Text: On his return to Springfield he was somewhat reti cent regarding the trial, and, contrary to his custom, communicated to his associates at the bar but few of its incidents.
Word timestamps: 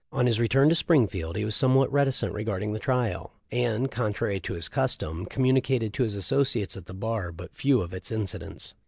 On 0.11 0.25
his 0.25 0.39
return 0.39 0.67
to 0.69 0.73
Springfield 0.73 1.35
he 1.35 1.45
was 1.45 1.55
somewhat 1.55 1.91
reti 1.91 2.11
cent 2.11 2.33
regarding 2.33 2.73
the 2.73 2.79
trial, 2.79 3.33
and, 3.51 3.91
contrary 3.91 4.39
to 4.39 4.55
his 4.55 4.67
custom, 4.67 5.27
communicated 5.27 5.93
to 5.93 6.01
his 6.01 6.15
associates 6.15 6.75
at 6.75 6.87
the 6.87 6.95
bar 6.95 7.31
but 7.31 7.55
few 7.55 7.81
of 7.83 7.93
its 7.93 8.11
incidents. 8.11 8.73